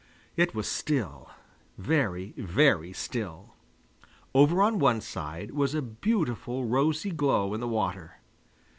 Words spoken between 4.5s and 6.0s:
on one side was a